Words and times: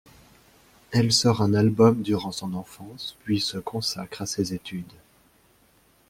Elle 0.89 1.13
sort 1.13 1.43
un 1.43 1.53
album 1.53 2.01
durant 2.01 2.31
son 2.31 2.55
enfance 2.55 3.15
puis 3.23 3.39
se 3.39 3.59
consacre 3.59 4.23
à 4.23 4.25
ses 4.25 4.51
études. 4.55 4.93